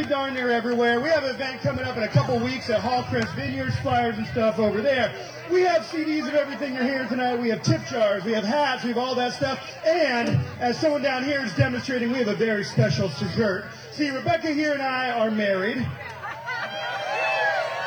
We 0.00 0.06
play 0.06 0.14
darn 0.14 0.32
near 0.32 0.50
everywhere. 0.50 0.98
We 0.98 1.10
have 1.10 1.24
an 1.24 1.34
event 1.34 1.60
coming 1.60 1.84
up 1.84 1.94
in 1.98 2.04
a 2.04 2.08
couple 2.08 2.38
weeks 2.38 2.70
at 2.70 2.80
Hallcrest 2.80 3.34
Vineyards, 3.36 3.76
flyers 3.80 4.16
and 4.16 4.26
stuff 4.28 4.58
over 4.58 4.80
there. 4.80 5.12
We 5.52 5.60
have 5.60 5.82
CDs 5.82 6.26
of 6.26 6.34
everything 6.34 6.74
you're 6.74 6.84
hearing 6.84 7.06
tonight. 7.06 7.38
We 7.38 7.50
have 7.50 7.62
tip 7.62 7.84
jars, 7.84 8.24
we 8.24 8.32
have 8.32 8.42
hats, 8.42 8.82
we 8.82 8.88
have 8.88 8.98
all 8.98 9.14
that 9.16 9.34
stuff. 9.34 9.60
And 9.84 10.40
as 10.58 10.80
someone 10.80 11.02
down 11.02 11.22
here 11.22 11.44
is 11.44 11.54
demonstrating, 11.54 12.10
we 12.10 12.16
have 12.16 12.28
a 12.28 12.34
very 12.34 12.64
special 12.64 13.08
dessert. 13.08 13.66
See, 13.92 14.08
Rebecca 14.08 14.50
here 14.52 14.72
and 14.72 14.80
I 14.80 15.10
are 15.10 15.30
married. 15.30 15.86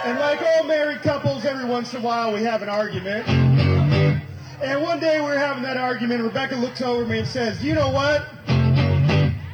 And 0.05 0.19
like 0.19 0.39
all 0.39 0.65
married 0.65 1.01
couples, 1.01 1.45
every 1.45 1.65
once 1.65 1.95
in 1.95 2.01
a 2.01 2.03
while 2.03 2.31
we 2.31 2.43
have 2.43 2.61
an 2.61 2.69
argument. 2.69 3.27
And 3.27 4.83
one 4.83 4.99
day 4.99 5.19
we're 5.19 5.39
having 5.39 5.63
that 5.63 5.77
argument, 5.77 6.21
Rebecca 6.21 6.57
looks 6.57 6.83
over 6.83 7.07
me 7.07 7.19
and 7.19 7.27
says, 7.27 7.63
You 7.63 7.73
know 7.73 7.89
what? 7.89 8.27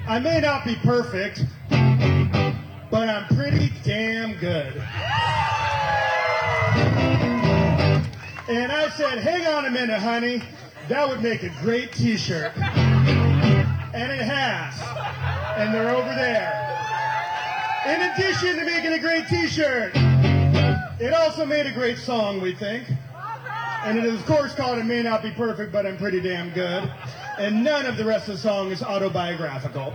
I 0.09 0.19
may 0.19 0.41
not 0.41 0.65
be 0.65 0.75
perfect, 0.75 1.45
but 2.91 3.07
I'm 3.07 3.25
pretty 3.35 3.71
damn 3.83 4.33
good. 4.39 4.73
And 8.49 8.71
I 8.71 8.89
said, 8.95 9.19
Hang 9.19 9.45
on 9.45 9.65
a 9.65 9.71
minute, 9.71 9.99
honey. 9.99 10.41
That 10.87 11.07
would 11.07 11.21
make 11.21 11.43
a 11.43 11.49
great 11.61 11.91
t 11.91 12.17
shirt. 12.17 12.51
And 12.57 14.11
it 14.11 14.23
has. 14.23 14.73
And 15.57 15.73
they're 15.73 15.95
over 15.95 16.09
there. 16.15 16.65
In 17.85 18.01
addition 18.01 18.55
to 18.57 18.65
making 18.65 18.93
a 18.93 18.99
great 18.99 19.27
t 19.27 19.47
shirt, 19.47 19.91
it 20.99 21.13
also 21.13 21.45
made 21.45 21.67
a 21.67 21.71
great 21.71 21.97
song, 21.97 22.41
we 22.41 22.55
think. 22.55 22.87
And 23.85 23.97
it 23.97 24.03
is, 24.03 24.19
of 24.19 24.25
course, 24.25 24.53
called 24.55 24.79
It 24.79 24.83
May 24.85 25.03
Not 25.03 25.23
Be 25.23 25.31
Perfect, 25.31 25.71
but 25.71 25.85
I'm 25.85 25.97
Pretty 25.97 26.19
Damn 26.19 26.51
Good. 26.53 26.91
And 27.37 27.63
none 27.63 27.85
of 27.85 27.97
the 27.97 28.03
rest 28.03 28.27
of 28.27 28.35
the 28.35 28.41
song 28.41 28.71
is 28.71 28.83
autobiographical. 28.83 29.93